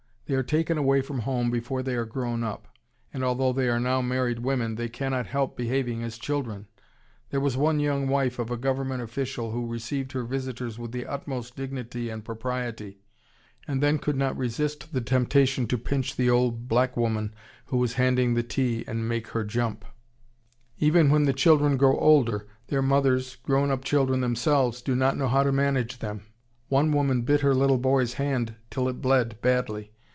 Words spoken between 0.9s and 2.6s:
from home before they are grown